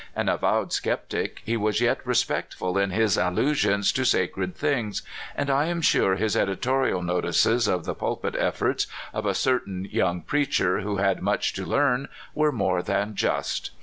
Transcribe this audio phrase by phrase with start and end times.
[0.15, 5.03] An avowed skeptic, he was yet respectful in his allusions to sacred things,
[5.35, 10.21] and I am sure his editorial notices of the pulpit efforts of a certain young
[10.21, 13.69] preacher who had much to learn were more than just.